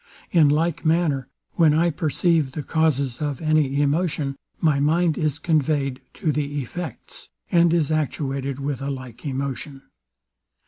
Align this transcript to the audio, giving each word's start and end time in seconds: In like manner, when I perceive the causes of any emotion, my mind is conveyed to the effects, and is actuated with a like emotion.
In 0.31 0.49
like 0.49 0.83
manner, 0.83 1.27
when 1.57 1.75
I 1.75 1.91
perceive 1.91 2.53
the 2.53 2.63
causes 2.63 3.21
of 3.21 3.39
any 3.39 3.83
emotion, 3.83 4.35
my 4.59 4.79
mind 4.79 5.15
is 5.15 5.37
conveyed 5.37 6.01
to 6.15 6.31
the 6.31 6.59
effects, 6.63 7.29
and 7.51 7.71
is 7.71 7.91
actuated 7.91 8.57
with 8.59 8.81
a 8.81 8.89
like 8.89 9.23
emotion. 9.27 9.83